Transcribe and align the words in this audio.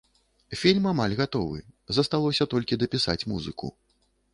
Фільм 0.61 0.87
амаль 0.93 1.15
гатовы, 1.21 1.59
засталося 2.01 2.51
толькі 2.55 2.83
дапісаць 2.83 3.23
музыку. 3.35 3.77